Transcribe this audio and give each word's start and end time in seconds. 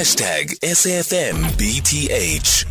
Hashtag 0.00 0.56
SAFMBTH. 0.60 2.64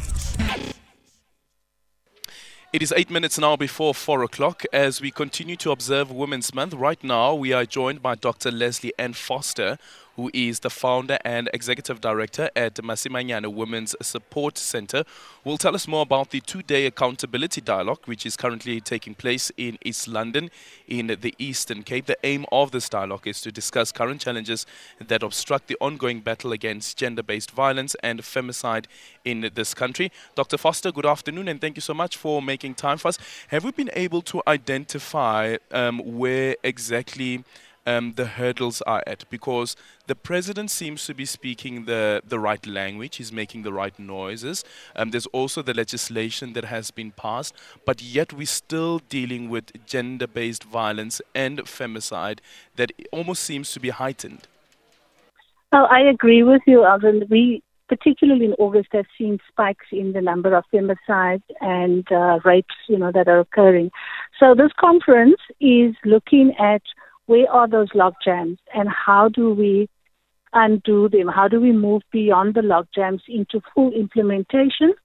It 2.73 2.81
is 2.81 2.91
eight 2.97 3.11
minutes 3.11 3.37
now 3.37 3.55
before 3.55 3.93
four 3.93 4.23
o'clock 4.23 4.63
as 4.73 4.99
we 4.99 5.11
continue 5.11 5.55
to 5.57 5.69
observe 5.69 6.09
Women's 6.09 6.55
Month. 6.55 6.73
Right 6.73 7.03
now, 7.03 7.35
we 7.35 7.53
are 7.53 7.65
joined 7.65 8.01
by 8.01 8.15
Dr. 8.15 8.49
Lesley 8.49 8.93
Ann 8.97 9.13
Foster, 9.13 9.77
who 10.19 10.29
is 10.33 10.59
the 10.59 10.69
founder 10.69 11.17
and 11.23 11.49
executive 11.53 12.01
director 12.01 12.49
at 12.53 12.75
Masimanyane 12.75 13.53
Women's 13.53 13.95
Support 14.01 14.57
Center, 14.57 15.05
will 15.45 15.57
tell 15.57 15.75
us 15.75 15.87
more 15.87 16.01
about 16.01 16.31
the 16.31 16.41
two-day 16.41 16.85
accountability 16.85 17.61
dialogue, 17.61 17.99
which 18.03 18.25
is 18.25 18.35
currently 18.35 18.81
taking 18.81 19.15
place 19.15 19.49
in 19.55 19.77
East 19.85 20.09
London, 20.09 20.51
in 20.89 21.07
the 21.21 21.33
Eastern 21.39 21.83
Cape. 21.83 22.05
The 22.07 22.17
aim 22.23 22.45
of 22.51 22.71
this 22.71 22.89
dialogue 22.89 23.27
is 23.27 23.39
to 23.41 23.51
discuss 23.51 23.93
current 23.93 24.19
challenges 24.19 24.65
that 24.99 25.23
obstruct 25.23 25.67
the 25.67 25.77
ongoing 25.79 26.19
battle 26.19 26.51
against 26.51 26.97
gender-based 26.97 27.51
violence 27.51 27.95
and 28.03 28.19
femicide 28.21 28.87
in 29.23 29.49
this 29.53 29.73
country. 29.73 30.11
Dr. 30.35 30.57
Foster, 30.57 30.91
good 30.91 31.05
afternoon, 31.05 31.47
and 31.47 31.61
thank 31.61 31.77
you 31.77 31.81
so 31.81 31.93
much 31.93 32.17
for 32.17 32.41
making 32.41 32.75
time 32.75 32.97
for 32.97 33.07
us. 33.07 33.17
Have 33.47 33.63
we 33.63 33.71
been 33.71 33.91
able 33.93 34.21
to 34.23 34.41
identify 34.47 35.55
um, 35.71 35.99
where 35.99 36.57
exactly 36.61 37.45
um, 37.89 38.13
the 38.13 38.25
hurdles 38.25 38.81
are 38.83 39.03
at 39.07 39.27
because 39.31 39.75
the 40.05 40.15
president 40.15 40.69
seems 40.69 41.05
to 41.07 41.15
be 41.15 41.25
speaking 41.25 41.85
the, 41.85 42.21
the 42.27 42.39
right 42.39 42.65
language, 42.67 43.15
he's 43.15 43.31
making 43.31 43.63
the 43.63 43.73
right 43.73 43.97
noises. 43.97 44.63
Um, 44.95 45.09
there's 45.09 45.25
also 45.27 45.61
the 45.63 45.73
legislation 45.73 46.53
that 46.53 46.65
has 46.65 46.91
been 46.91 47.11
passed, 47.11 47.55
but 47.85 48.01
yet 48.01 48.31
we're 48.31 48.45
still 48.45 48.99
dealing 49.09 49.49
with 49.49 49.85
gender 49.87 50.27
based 50.27 50.63
violence 50.63 51.19
and 51.33 51.59
femicide 51.59 52.39
that 52.75 52.91
almost 53.11 53.43
seems 53.43 53.71
to 53.73 53.79
be 53.79 53.89
heightened. 53.89 54.47
Well, 55.71 55.87
I 55.89 56.01
agree 56.01 56.43
with 56.43 56.61
you, 56.67 56.83
Alvin. 56.83 57.25
We, 57.29 57.63
particularly 57.87 58.45
in 58.45 58.53
August, 58.53 58.89
have 58.91 59.05
seen 59.17 59.39
spikes 59.47 59.87
in 59.91 60.13
the 60.13 60.21
number 60.21 60.55
of 60.55 60.63
femicides 60.71 61.43
and 61.59 62.05
uh, 62.11 62.39
rapes, 62.45 62.75
you 62.87 62.97
know, 62.97 63.11
that 63.11 63.27
are 63.27 63.39
occurring. 63.39 63.91
So 64.39 64.53
this 64.55 64.71
conference 64.79 65.41
is 65.59 65.95
looking 66.05 66.55
at 66.59 66.81
where 67.29 67.51
are 67.51 67.67
those 67.67 67.89
log 67.93 68.15
jams 68.25 68.57
and 68.73 68.89
how 68.89 69.29
do 69.29 69.53
we 69.53 69.87
undo 70.51 71.07
them? 71.07 71.27
How 71.27 71.47
do 71.47 71.61
we 71.61 71.71
move 71.71 72.01
beyond 72.11 72.55
the 72.55 72.63
log 72.63 72.87
jams 72.93 73.21
into 73.27 73.61
full 73.71 73.91
implementation? 73.93 74.95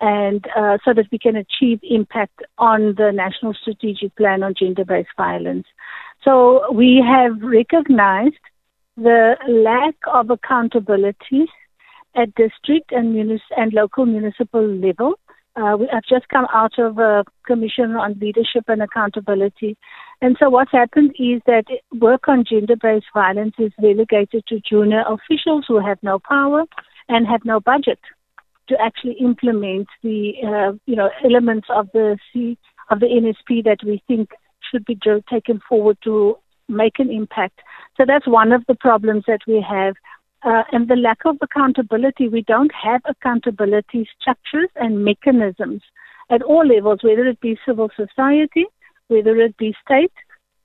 And 0.00 0.44
uh, 0.56 0.78
so 0.84 0.92
that 0.92 1.06
we 1.12 1.20
can 1.20 1.36
achieve 1.36 1.78
impact 1.84 2.42
on 2.58 2.96
the 2.96 3.12
National 3.12 3.54
Strategic 3.54 4.16
Plan 4.16 4.42
on 4.42 4.54
Gender 4.58 4.84
Based 4.84 5.08
Violence. 5.16 5.66
So 6.24 6.72
we 6.72 7.00
have 7.06 7.40
recognized 7.42 8.44
the 8.96 9.36
lack 9.48 9.94
of 10.12 10.30
accountability 10.30 11.46
at 12.16 12.34
district 12.34 12.90
and, 12.90 13.12
munis- 13.12 13.54
and 13.56 13.72
local 13.72 14.04
municipal 14.04 14.66
level 14.66 15.14
uh, 15.58 15.76
we 15.76 15.88
have 15.92 16.04
just 16.08 16.28
come 16.28 16.46
out 16.52 16.78
of 16.78 16.98
a 16.98 17.24
commission 17.46 17.92
on 17.96 18.18
leadership 18.20 18.64
and 18.68 18.82
accountability. 18.82 19.76
And 20.20 20.36
so 20.40 20.50
what's 20.50 20.72
happened 20.72 21.14
is 21.18 21.40
that 21.46 21.64
work 22.00 22.28
on 22.28 22.44
gender-based 22.48 23.06
violence 23.14 23.54
is 23.58 23.72
relegated 23.80 24.44
to 24.48 24.60
junior 24.68 25.04
officials 25.06 25.64
who 25.68 25.78
have 25.78 25.98
no 26.02 26.18
power 26.18 26.64
and 27.08 27.26
have 27.26 27.44
no 27.44 27.60
budget 27.60 28.00
to 28.68 28.76
actually 28.80 29.14
implement 29.20 29.86
the, 30.02 30.32
uh, 30.44 30.72
you 30.86 30.96
know, 30.96 31.10
elements 31.24 31.68
of 31.74 31.88
the 31.92 32.18
C, 32.32 32.58
of 32.90 33.00
the 33.00 33.06
NSP 33.06 33.64
that 33.64 33.78
we 33.84 34.02
think 34.08 34.30
should 34.70 34.84
be 34.84 34.98
taken 35.30 35.60
forward 35.68 35.98
to 36.04 36.36
make 36.68 36.98
an 36.98 37.10
impact. 37.10 37.60
So 37.96 38.04
that's 38.06 38.26
one 38.26 38.52
of 38.52 38.64
the 38.66 38.74
problems 38.74 39.24
that 39.26 39.40
we 39.46 39.64
have 39.66 39.94
uh, 40.42 40.64
and 40.72 40.88
the 40.88 40.96
lack 40.96 41.18
of 41.24 41.36
accountability. 41.40 42.28
We 42.28 42.42
don't 42.42 42.72
have 42.74 43.00
accountability 43.06 44.08
structures 44.20 44.68
and 44.76 45.04
mechanisms 45.04 45.82
at 46.30 46.42
all 46.42 46.66
levels, 46.66 47.00
whether 47.02 47.26
it 47.26 47.40
be 47.40 47.58
civil 47.66 47.90
society, 47.96 48.66
whether 49.08 49.36
it 49.36 49.56
be 49.56 49.74
state, 49.84 50.12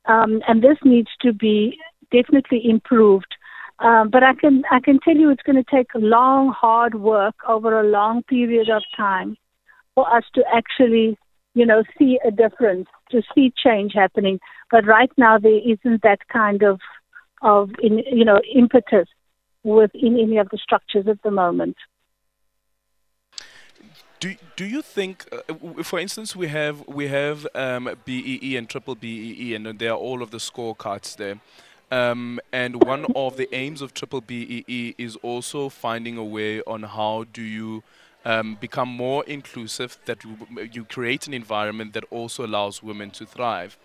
um, 0.06 0.42
and 0.48 0.62
this 0.62 0.78
needs 0.84 1.10
to 1.22 1.34
be 1.34 1.78
definitely 2.12 2.62
improved. 2.70 3.34
Um, 3.80 4.10
but 4.10 4.24
I 4.24 4.34
can 4.36 4.64
I 4.72 4.80
can 4.80 5.00
tell 5.00 5.16
you 5.16 5.30
it's 5.30 5.42
going 5.44 5.62
to 5.62 5.76
take 5.76 5.88
long, 5.96 6.54
hard 6.56 6.96
work 6.96 7.36
over 7.48 7.80
a 7.80 7.90
long 7.90 8.24
period 8.24 8.70
of 8.70 8.84
time 8.96 9.36
for 9.96 10.16
us 10.16 10.24
to 10.36 10.44
actually, 10.54 11.18
you 11.56 11.66
know, 11.66 11.84
see 11.98 12.20
a 12.26 12.32
difference, 12.32 12.88
to 13.12 13.22
see 13.34 13.52
change 13.62 13.94
happening. 13.96 14.40
But 14.72 14.86
right 14.86 15.12
now 15.18 15.38
there 15.38 15.60
isn't 15.60 16.04
that 16.04 16.20
kind 16.32 16.64
of 16.64 16.80
of 17.42 17.72
in, 17.82 18.00
you 18.12 18.24
know 18.24 18.40
impetus 18.56 19.08
within 19.64 20.20
any 20.20 20.38
of 20.38 20.50
the 20.50 20.58
structures 20.58 21.08
at 21.08 21.22
the 21.24 21.32
moment. 21.32 21.76
Do, 24.20 24.36
do 24.56 24.66
you 24.66 24.82
think, 24.82 25.26
uh, 25.32 25.84
for 25.84 26.00
instance, 26.00 26.36
we 26.36 26.48
have 26.48 26.88
we 26.88 27.08
have 27.08 27.46
um, 27.56 27.90
BEE 28.06 28.56
and 28.56 28.70
triple 28.70 28.96
BEE, 28.96 29.54
and 29.56 29.78
there 29.80 29.92
are 29.92 29.98
all 29.98 30.22
of 30.22 30.32
the 30.32 30.38
scorecards 30.38 31.18
there. 31.18 31.40
Um, 31.92 32.40
and 32.52 32.84
one 32.84 33.06
of 33.16 33.38
the 33.38 33.54
aims 33.54 33.82
of 33.82 33.94
triple 33.94 34.22
BEE 34.22 34.96
is 34.98 35.16
also 35.18 35.70
finding 35.70 36.18
a 36.18 36.24
way 36.24 36.62
on 36.62 36.84
how 36.84 37.26
do 37.34 37.42
you 37.42 37.84
um, 38.26 38.56
become 38.60 38.90
more 38.90 39.24
inclusive, 39.26 40.00
that 40.06 40.24
you, 40.24 40.38
you 40.72 40.86
create 40.86 41.28
an 41.28 41.34
environment 41.34 41.94
that 41.94 42.06
also 42.10 42.46
allows 42.46 42.82
women 42.82 43.12
to 43.12 43.26
thrive. 43.26 43.78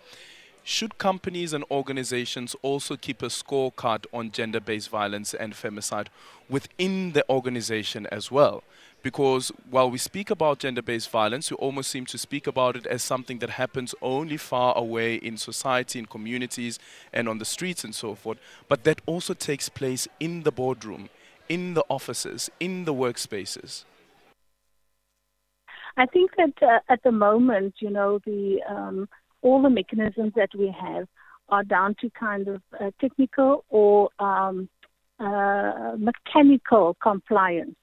Should 0.63 0.97
companies 0.97 1.53
and 1.53 1.63
organizations 1.71 2.55
also 2.61 2.95
keep 2.95 3.21
a 3.21 3.27
scorecard 3.27 4.05
on 4.13 4.31
gender 4.31 4.59
based 4.59 4.89
violence 4.89 5.33
and 5.33 5.53
femicide 5.53 6.07
within 6.47 7.13
the 7.13 7.25
organization 7.29 8.07
as 8.07 8.31
well? 8.31 8.63
Because 9.01 9.51
while 9.69 9.89
we 9.89 9.97
speak 9.97 10.29
about 10.29 10.59
gender 10.59 10.81
based 10.81 11.09
violence, 11.09 11.49
we 11.49 11.55
almost 11.55 11.89
seem 11.89 12.05
to 12.07 12.17
speak 12.17 12.47
about 12.47 12.75
it 12.75 12.85
as 12.85 13.01
something 13.01 13.39
that 13.39 13.51
happens 13.51 13.95
only 14.01 14.35
far 14.35 14.77
away 14.77 15.15
in 15.15 15.37
society, 15.37 15.99
in 15.99 16.05
communities, 16.05 16.79
and 17.13 17.29
on 17.29 17.37
the 17.37 17.45
streets 17.45 17.83
and 17.85 17.95
so 17.95 18.13
forth. 18.13 18.39
But 18.67 18.83
that 18.83 19.01
also 19.05 19.33
takes 19.33 19.69
place 19.69 20.07
in 20.19 20.43
the 20.43 20.51
boardroom, 20.51 21.09
in 21.47 21.75
the 21.75 21.85
offices, 21.89 22.49
in 22.59 22.83
the 22.83 22.93
workspaces. 22.93 23.85
I 25.95 26.05
think 26.05 26.31
that 26.37 26.53
uh, 26.61 26.79
at 26.89 27.01
the 27.03 27.11
moment, 27.11 27.75
you 27.79 27.89
know, 27.89 28.19
the 28.25 28.59
um, 28.69 29.07
all 29.41 29.61
the 29.61 29.69
mechanisms 29.69 30.33
that 30.35 30.49
we 30.57 30.73
have 30.79 31.07
are 31.49 31.63
down 31.63 31.95
to 32.01 32.09
kind 32.11 32.47
of 32.47 32.61
uh, 32.79 32.91
technical 32.99 33.65
or 33.69 34.09
um, 34.19 34.69
uh, 35.19 35.95
mechanical 35.97 36.95
compliance. 37.01 37.75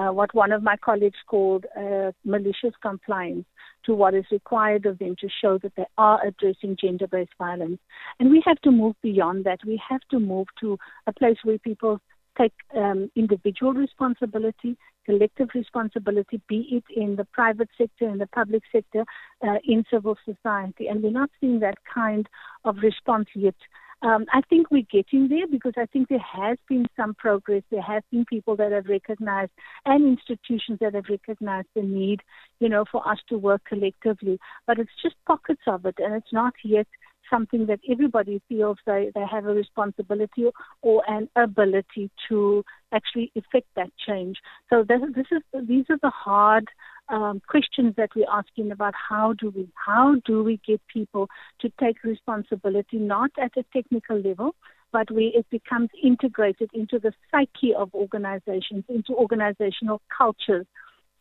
Uh, 0.00 0.12
what 0.18 0.34
one 0.34 0.52
of 0.52 0.62
my 0.62 0.76
colleagues 0.88 1.18
called 1.26 1.66
uh, 1.76 2.10
malicious 2.24 2.74
compliance 2.80 3.44
to 3.84 3.94
what 3.94 4.14
is 4.14 4.24
required 4.30 4.86
of 4.86 4.98
them 4.98 5.14
to 5.20 5.28
show 5.42 5.58
that 5.58 5.72
they 5.76 5.88
are 5.98 6.18
addressing 6.26 6.74
gender 6.80 7.06
based 7.06 7.36
violence. 7.38 7.80
And 8.18 8.30
we 8.30 8.42
have 8.46 8.60
to 8.62 8.70
move 8.70 8.94
beyond 9.02 9.44
that. 9.44 9.60
We 9.66 9.80
have 9.90 10.00
to 10.12 10.18
move 10.18 10.46
to 10.60 10.78
a 11.06 11.12
place 11.12 11.36
where 11.44 11.58
people 11.58 12.00
take 12.38 12.54
um, 12.74 13.10
individual 13.14 13.74
responsibility, 13.74 14.76
collective 15.04 15.48
responsibility, 15.54 16.40
be 16.48 16.60
it 16.78 16.84
in 17.02 17.16
the 17.16 17.26
private 17.26 17.68
sector, 17.76 18.08
in 18.08 18.18
the 18.18 18.28
public 18.28 18.62
sector, 18.72 19.04
uh, 19.46 19.58
in 19.64 19.84
civil 19.92 20.16
society. 20.24 20.86
And 20.88 21.02
we're 21.02 21.10
not 21.10 21.30
seeing 21.40 21.60
that 21.60 21.78
kind 21.92 22.26
of 22.64 22.76
response 22.82 23.28
yet. 23.34 23.56
Um, 24.02 24.24
I 24.32 24.40
think 24.48 24.70
we're 24.70 24.86
getting 24.90 25.28
there 25.28 25.46
because 25.46 25.74
I 25.76 25.86
think 25.86 26.08
there 26.08 26.18
has 26.18 26.56
been 26.68 26.86
some 26.96 27.14
progress. 27.14 27.62
There 27.70 27.82
have 27.82 28.02
been 28.10 28.24
people 28.24 28.56
that 28.56 28.72
have 28.72 28.86
recognized 28.86 29.52
and 29.84 30.18
institutions 30.18 30.78
that 30.80 30.94
have 30.94 31.04
recognized 31.10 31.68
the 31.74 31.82
need, 31.82 32.20
you 32.60 32.68
know, 32.68 32.84
for 32.90 33.06
us 33.06 33.18
to 33.28 33.36
work 33.36 33.62
collectively. 33.68 34.38
But 34.66 34.78
it's 34.78 34.90
just 35.02 35.16
pockets 35.26 35.62
of 35.66 35.84
it, 35.84 35.96
and 35.98 36.14
it's 36.14 36.32
not 36.32 36.54
yet 36.64 36.86
something 37.30 37.66
that 37.66 37.80
everybody 37.88 38.42
feels 38.48 38.76
they, 38.86 39.10
they 39.14 39.24
have 39.30 39.44
a 39.44 39.54
responsibility 39.54 40.46
or 40.82 41.02
an 41.06 41.28
ability 41.36 42.10
to 42.28 42.64
actually 42.92 43.30
effect 43.34 43.68
that 43.76 43.90
change. 44.06 44.36
So 44.68 44.84
this, 44.86 45.00
this 45.14 45.26
is 45.30 45.42
these 45.68 45.84
are 45.90 45.98
the 46.02 46.10
hard 46.10 46.66
um, 47.10 47.40
questions 47.48 47.94
that 47.96 48.10
we're 48.14 48.30
asking 48.30 48.70
about 48.70 48.94
how 49.08 49.34
do 49.34 49.50
we 49.50 49.68
how 49.74 50.16
do 50.24 50.42
we 50.42 50.60
get 50.66 50.80
people 50.92 51.28
to 51.60 51.70
take 51.80 52.02
responsibility 52.04 52.98
not 52.98 53.30
at 53.40 53.52
a 53.56 53.64
technical 53.72 54.18
level 54.20 54.54
but 54.92 55.10
where 55.10 55.30
it 55.34 55.46
becomes 55.50 55.88
integrated 56.02 56.68
into 56.74 56.98
the 56.98 57.12
psyche 57.30 57.72
of 57.72 57.94
organizations, 57.94 58.82
into 58.88 59.14
organizational 59.14 60.00
cultures 60.16 60.66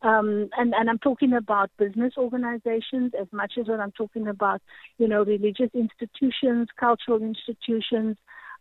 um, 0.02 0.50
and, 0.58 0.74
and 0.74 0.90
I'm 0.90 1.00
talking 1.00 1.34
about 1.34 1.72
business 1.78 2.14
organizations 2.18 3.12
as 3.20 3.28
much 3.32 3.54
as 3.60 3.68
when 3.68 3.82
I'm 3.82 3.92
talking 3.92 4.28
about, 4.28 4.62
you 4.98 5.08
know, 5.08 5.24
religious 5.24 5.70
institutions, 5.74 6.70
cultural 6.80 7.22
institutions, 7.22 8.16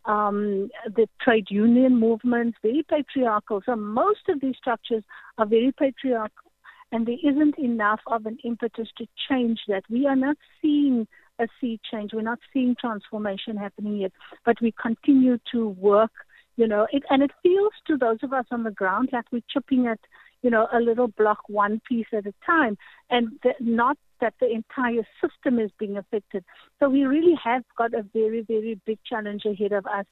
um, 0.05 0.69
the 0.85 1.07
trade 1.21 1.47
union 1.49 1.97
movements, 1.97 2.57
very 2.61 2.85
patriarchal. 2.89 3.61
So 3.65 3.75
most 3.75 4.27
of 4.27 4.41
these 4.41 4.55
structures 4.57 5.03
are 5.37 5.45
very 5.45 5.73
patriarchal, 5.77 6.48
and 6.91 7.05
there 7.05 7.17
isn't 7.23 7.57
enough 7.57 8.01
of 8.07 8.25
an 8.25 8.37
impetus 8.43 8.89
to 8.97 9.05
change 9.27 9.59
that. 9.67 9.83
We 9.89 10.07
are 10.07 10.15
not 10.15 10.37
seeing 10.61 11.07
a 11.39 11.47
sea 11.59 11.79
change. 11.89 12.11
We're 12.13 12.21
not 12.21 12.39
seeing 12.51 12.75
transformation 12.79 13.55
happening 13.55 13.97
yet, 13.97 14.11
but 14.45 14.57
we 14.61 14.73
continue 14.87 15.37
to 15.51 15.69
work 15.69 16.11
You 16.59 16.67
know, 16.67 16.87
it, 16.91 17.03
and 17.09 17.23
it 17.23 17.31
feels 17.41 17.71
to 17.87 17.95
those 17.95 18.17
of 18.21 18.33
us 18.33 18.45
on 18.51 18.63
the 18.63 18.71
ground 18.71 19.09
like 19.13 19.23
we're 19.31 19.49
chipping 19.49 19.87
at, 19.87 19.99
you 20.41 20.49
know, 20.49 20.67
a 20.73 20.79
little 20.81 21.07
block 21.07 21.39
one 21.47 21.79
piece 21.87 22.07
at 22.11 22.25
a 22.25 22.33
time, 22.45 22.77
and 23.09 23.29
not 23.61 23.97
that 24.19 24.33
the 24.41 24.49
entire 24.51 25.05
system 25.21 25.57
is 25.57 25.71
being 25.79 25.95
affected. 25.95 26.43
So 26.77 26.89
we 26.89 27.03
really 27.05 27.37
have 27.41 27.63
got 27.77 27.93
a 27.93 28.03
very, 28.13 28.41
very 28.41 28.77
big 28.85 28.99
challenge 29.09 29.43
ahead 29.45 29.71
of 29.71 29.85
us. 29.85 30.05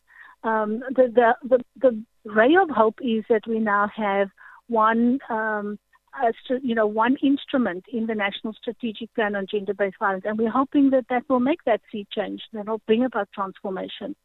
Um, 0.45 0.83
the, 0.95 1.11
the, 1.13 1.35
the, 1.51 1.59
the 1.81 2.01
ray 2.23 2.55
of 2.55 2.69
hope 2.69 2.99
is 3.01 3.25
that 3.27 3.45
we 3.45 3.59
now 3.59 3.89
have 3.93 4.29
one 4.67 5.19
um, 5.29 5.77
uh, 6.23 6.31
you 6.61 6.75
know, 6.75 6.87
one 6.87 7.15
instrument 7.21 7.85
in 7.91 8.07
the 8.07 8.15
National 8.15 8.53
Strategic 8.53 9.13
Plan 9.13 9.35
on 9.35 9.45
Gender-Based 9.49 9.97
Violence, 9.99 10.23
and 10.25 10.37
we're 10.37 10.49
hoping 10.49 10.89
that 10.91 11.05
that 11.09 11.23
will 11.29 11.39
make 11.39 11.63
that 11.65 11.81
sea 11.91 12.05
change, 12.11 12.41
that 12.53 12.67
will 12.67 12.81
bring 12.87 13.03
about 13.03 13.29
transformation. 13.33 14.15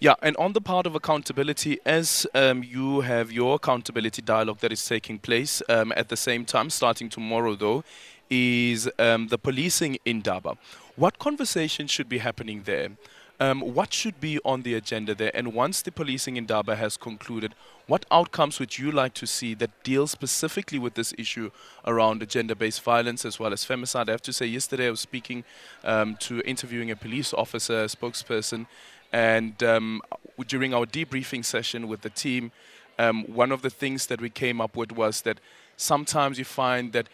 Yeah, 0.00 0.14
and 0.22 0.36
on 0.36 0.52
the 0.52 0.60
part 0.60 0.86
of 0.86 0.94
accountability, 0.94 1.78
as 1.84 2.26
um, 2.34 2.62
you 2.62 3.00
have 3.00 3.30
your 3.30 3.56
accountability 3.56 4.22
dialogue 4.22 4.58
that 4.58 4.72
is 4.72 4.84
taking 4.84 5.18
place 5.18 5.62
um, 5.68 5.92
at 5.96 6.08
the 6.08 6.16
same 6.16 6.44
time, 6.44 6.70
starting 6.70 7.08
tomorrow 7.08 7.54
though, 7.54 7.84
is 8.30 8.88
um, 8.98 9.28
the 9.28 9.38
policing 9.38 9.98
indaba. 10.04 10.56
What 10.96 11.18
conversation 11.18 11.86
should 11.86 12.08
be 12.08 12.18
happening 12.18 12.62
there? 12.64 12.90
Um, 13.40 13.60
what 13.60 13.92
should 13.92 14.20
be 14.20 14.40
on 14.44 14.62
the 14.62 14.74
agenda 14.74 15.14
there? 15.14 15.30
And 15.32 15.54
once 15.54 15.80
the 15.80 15.92
policing 15.92 16.36
indaba 16.36 16.74
has 16.74 16.96
concluded, 16.96 17.54
what 17.86 18.04
outcomes 18.10 18.58
would 18.58 18.78
you 18.78 18.90
like 18.90 19.14
to 19.14 19.26
see 19.26 19.54
that 19.54 19.70
deal 19.84 20.08
specifically 20.08 20.78
with 20.78 20.94
this 20.94 21.14
issue 21.16 21.50
around 21.86 22.28
gender-based 22.28 22.82
violence 22.82 23.24
as 23.24 23.38
well 23.38 23.52
as 23.52 23.64
femicide? 23.64 24.08
I 24.08 24.12
have 24.12 24.22
to 24.22 24.32
say, 24.32 24.46
yesterday 24.46 24.88
I 24.88 24.90
was 24.90 25.00
speaking 25.00 25.44
um, 25.84 26.16
to 26.16 26.40
interviewing 26.40 26.90
a 26.90 26.96
police 26.96 27.32
officer, 27.32 27.84
a 27.84 27.86
spokesperson, 27.86 28.66
and 29.12 29.62
um, 29.62 30.02
during 30.46 30.74
our 30.74 30.84
debriefing 30.84 31.44
session 31.44 31.86
with 31.86 32.02
the 32.02 32.10
team, 32.10 32.50
um, 32.98 33.24
one 33.24 33.52
of 33.52 33.62
the 33.62 33.70
things 33.70 34.06
that 34.06 34.20
we 34.20 34.30
came 34.30 34.60
up 34.60 34.76
with 34.76 34.90
was 34.92 35.22
that 35.22 35.38
sometimes 35.76 36.38
you 36.38 36.44
find 36.44 36.92
that 36.92 37.08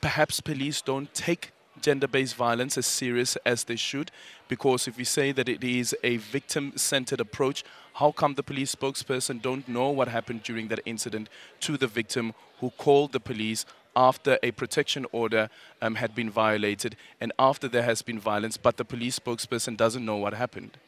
perhaps 0.00 0.40
police 0.40 0.80
don't 0.80 1.12
take 1.12 1.50
gender 1.80 2.06
based 2.06 2.34
violence 2.34 2.78
as 2.78 2.86
serious 2.86 3.36
as 3.44 3.64
they 3.64 3.76
should? 3.76 4.10
Because 4.48 4.86
if 4.88 4.96
we 4.96 5.04
say 5.04 5.32
that 5.32 5.48
it 5.48 5.64
is 5.64 5.94
a 6.02 6.16
victim 6.18 6.72
centered 6.76 7.20
approach, 7.20 7.64
how 7.94 8.12
come 8.12 8.34
the 8.34 8.42
police 8.42 8.74
spokesperson 8.74 9.40
don't 9.40 9.68
know 9.68 9.90
what 9.90 10.08
happened 10.08 10.42
during 10.42 10.68
that 10.68 10.80
incident 10.84 11.28
to 11.60 11.76
the 11.76 11.86
victim 11.86 12.34
who 12.60 12.70
called 12.70 13.12
the 13.12 13.20
police 13.20 13.64
after 13.96 14.38
a 14.42 14.50
protection 14.50 15.06
order 15.12 15.48
um, 15.80 15.94
had 15.94 16.14
been 16.14 16.30
violated 16.30 16.96
and 17.20 17.32
after 17.38 17.68
there 17.68 17.82
has 17.82 18.02
been 18.02 18.18
violence, 18.18 18.56
but 18.56 18.76
the 18.76 18.84
police 18.84 19.18
spokesperson 19.18 19.76
doesn't 19.76 20.04
know 20.04 20.16
what 20.16 20.34
happened? 20.34 20.78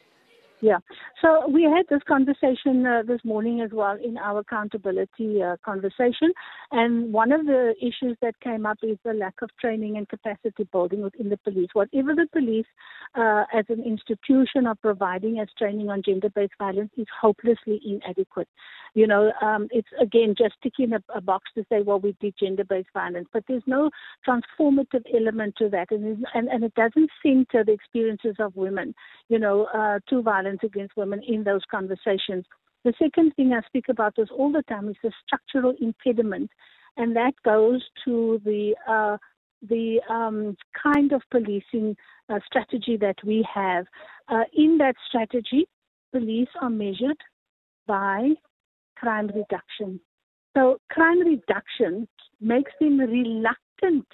Yeah. 0.59 0.79
So 1.21 1.47
we 1.47 1.63
had 1.63 1.85
this 1.87 2.01
conversation 2.07 2.83
uh, 2.83 3.03
this 3.05 3.19
morning 3.23 3.61
as 3.61 3.69
well 3.71 3.95
in 4.03 4.17
our 4.17 4.39
accountability 4.39 5.43
uh, 5.43 5.55
conversation. 5.63 6.33
And 6.71 7.13
one 7.13 7.31
of 7.31 7.45
the 7.45 7.75
issues 7.79 8.17
that 8.23 8.39
came 8.39 8.65
up 8.65 8.79
is 8.81 8.97
the 9.05 9.13
lack 9.13 9.35
of 9.43 9.51
training 9.61 9.97
and 9.97 10.09
capacity 10.09 10.67
building 10.71 11.03
within 11.03 11.29
the 11.29 11.37
police. 11.37 11.69
Whatever 11.73 12.15
the 12.15 12.25
police, 12.33 12.65
uh, 13.13 13.43
as 13.53 13.65
an 13.69 13.83
institution, 13.83 14.65
are 14.65 14.75
providing 14.75 15.39
as 15.39 15.47
training 15.59 15.89
on 15.89 16.01
gender 16.03 16.29
based 16.33 16.53
violence 16.57 16.91
is 16.97 17.07
hopelessly 17.21 17.79
inadequate. 17.85 18.49
You 18.97 19.05
know, 19.05 19.31
um, 19.43 19.67
it's 19.69 19.89
again 20.01 20.33
just 20.35 20.55
ticking 20.63 20.91
a, 20.91 21.03
a, 21.13 21.21
box 21.21 21.51
to 21.53 21.63
say, 21.69 21.83
well, 21.83 21.99
we 21.99 22.15
did 22.19 22.33
gender 22.39 22.63
based 22.63 22.89
violence, 22.95 23.27
but 23.31 23.43
there's 23.47 23.61
no 23.67 23.91
transformative 24.27 25.03
element 25.15 25.53
to 25.59 25.69
that. 25.69 25.91
And, 25.91 26.25
and, 26.33 26.47
and 26.47 26.63
it 26.63 26.73
doesn't 26.73 27.11
center 27.21 27.63
the 27.63 27.73
experiences 27.73 28.37
of 28.39 28.55
women, 28.55 28.95
you 29.29 29.37
know, 29.37 29.65
uh, 29.65 29.99
to 30.09 30.23
violence 30.23 30.61
against 30.63 30.97
women 30.97 31.21
in 31.27 31.43
those 31.43 31.61
conversations. 31.69 32.43
The 32.85 32.93
second 32.97 33.35
thing 33.35 33.53
I 33.53 33.61
speak 33.67 33.85
about 33.87 34.15
this 34.15 34.29
all 34.35 34.51
the 34.51 34.63
time 34.63 34.89
is 34.89 34.95
the 35.03 35.11
structural 35.27 35.75
impediment, 35.79 36.49
and 36.95 37.15
that 37.15 37.33
goes 37.45 37.83
to 38.05 38.41
the 38.43 38.73
uh, 38.89 39.17
the 39.69 40.01
um, 40.09 40.57
kind 40.81 41.11
of 41.11 41.21
policing 41.29 41.95
uh, 42.29 42.39
strategy 42.47 42.97
that 42.97 43.17
we 43.23 43.47
have. 43.53 43.85
Uh, 44.27 44.45
in 44.55 44.79
that 44.79 44.95
strategy, 45.07 45.67
police 46.11 46.49
are 46.63 46.71
measured 46.71 47.21
by 47.85 48.31
crime 48.99 49.27
reduction. 49.27 49.99
So 50.55 50.77
crime 50.89 51.19
reduction 51.19 52.07
makes 52.41 52.71
them 52.79 52.99
reluctant 52.99 54.07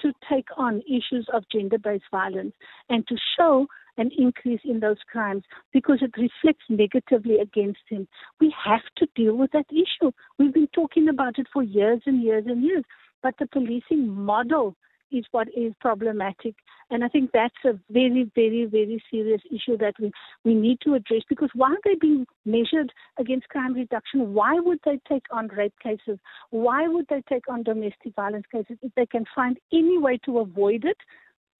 to 0.00 0.12
take 0.30 0.48
on 0.56 0.82
issues 0.88 1.26
of 1.32 1.44
gender 1.50 1.78
based 1.78 2.04
violence 2.10 2.54
and 2.88 3.06
to 3.08 3.16
show 3.36 3.66
an 3.96 4.10
increase 4.18 4.60
in 4.64 4.80
those 4.80 4.96
crimes 5.10 5.44
because 5.72 5.98
it 6.02 6.10
reflects 6.16 6.64
negatively 6.68 7.38
against 7.38 7.78
them. 7.90 8.08
We 8.40 8.52
have 8.64 8.82
to 8.96 9.06
deal 9.14 9.36
with 9.36 9.52
that 9.52 9.66
issue. 9.70 10.10
We've 10.38 10.52
been 10.52 10.68
talking 10.74 11.08
about 11.08 11.38
it 11.38 11.46
for 11.52 11.62
years 11.62 12.02
and 12.06 12.22
years 12.22 12.44
and 12.46 12.62
years, 12.62 12.84
but 13.22 13.34
the 13.38 13.46
policing 13.46 14.08
model 14.08 14.76
is 15.10 15.24
what 15.30 15.48
is 15.56 15.72
problematic. 15.80 16.54
And 16.90 17.04
I 17.04 17.08
think 17.08 17.30
that's 17.32 17.54
a 17.64 17.78
very, 17.90 18.30
very, 18.34 18.66
very 18.66 19.02
serious 19.10 19.40
issue 19.50 19.76
that 19.78 19.94
we, 20.00 20.12
we 20.44 20.54
need 20.54 20.78
to 20.84 20.94
address 20.94 21.22
because 21.28 21.50
why 21.54 21.70
are 21.70 21.78
they 21.84 21.94
being 22.00 22.26
measured 22.44 22.92
against 23.18 23.48
crime 23.48 23.74
reduction? 23.74 24.34
Why 24.34 24.58
would 24.58 24.78
they 24.84 25.00
take 25.08 25.24
on 25.30 25.48
rape 25.48 25.74
cases? 25.82 26.18
Why 26.50 26.86
would 26.88 27.06
they 27.08 27.22
take 27.28 27.48
on 27.48 27.62
domestic 27.62 28.14
violence 28.14 28.46
cases? 28.52 28.76
If 28.82 28.92
they 28.96 29.06
can 29.06 29.24
find 29.34 29.58
any 29.72 29.98
way 29.98 30.18
to 30.26 30.38
avoid 30.38 30.84
it, 30.84 30.98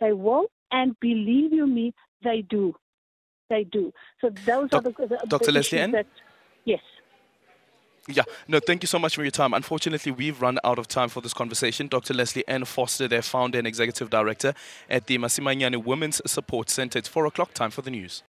they 0.00 0.12
will. 0.12 0.46
And 0.70 0.98
believe 1.00 1.52
you 1.52 1.66
me, 1.66 1.94
they 2.22 2.44
do. 2.48 2.74
They 3.50 3.64
do. 3.64 3.92
So 4.20 4.30
those 4.46 4.68
are 4.72 4.80
the, 4.80 4.90
the 4.90 5.18
Dr. 5.28 5.52
Lesley 5.52 5.78
that, 5.92 6.06
yes. 6.64 6.80
Yeah, 8.06 8.24
no, 8.48 8.60
thank 8.60 8.82
you 8.82 8.86
so 8.86 8.98
much 8.98 9.14
for 9.14 9.22
your 9.22 9.30
time. 9.30 9.54
Unfortunately, 9.54 10.12
we've 10.12 10.42
run 10.42 10.58
out 10.62 10.78
of 10.78 10.88
time 10.88 11.08
for 11.08 11.22
this 11.22 11.32
conversation. 11.32 11.88
Dr. 11.88 12.12
Lesley 12.12 12.44
Ann 12.46 12.66
Foster, 12.66 13.08
their 13.08 13.22
founder 13.22 13.56
and 13.56 13.66
executive 13.66 14.10
director 14.10 14.52
at 14.90 15.06
the 15.06 15.16
Masimanyane 15.16 15.82
Women's 15.82 16.20
Support 16.26 16.68
Center. 16.68 16.98
It's 16.98 17.08
4 17.08 17.24
o'clock, 17.24 17.54
time 17.54 17.70
for 17.70 17.80
the 17.80 17.90
news. 17.90 18.24